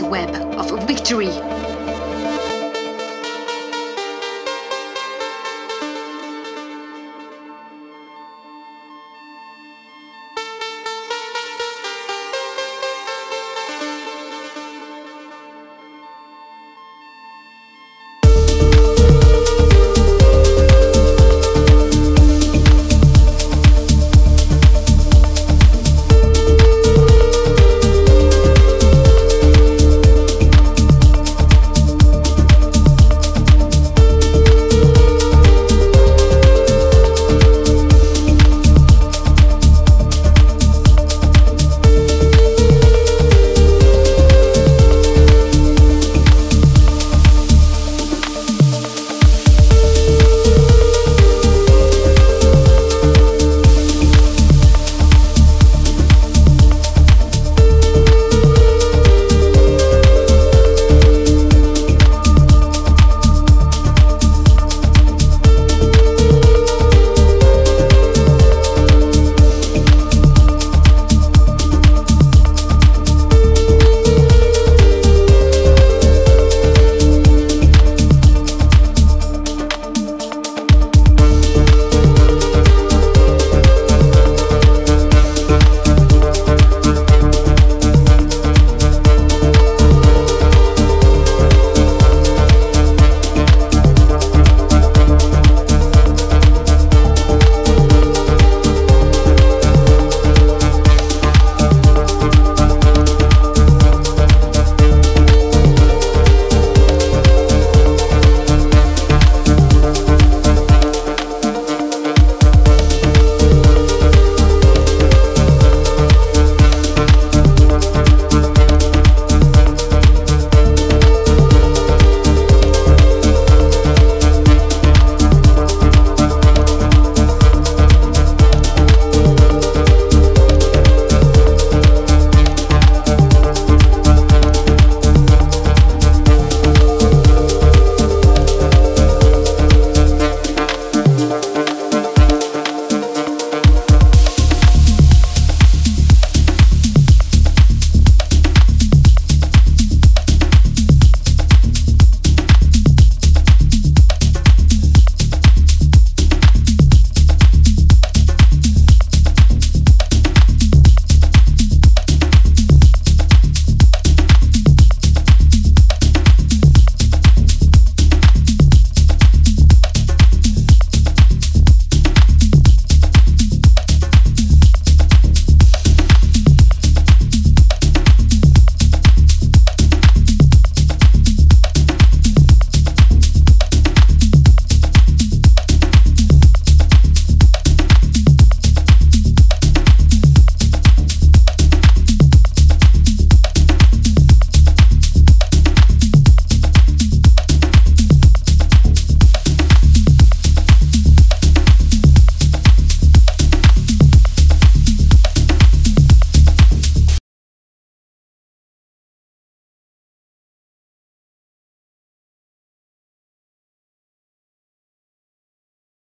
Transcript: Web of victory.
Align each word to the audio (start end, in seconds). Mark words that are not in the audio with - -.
Web 0.00 0.30
of 0.56 0.70
victory. 0.86 1.61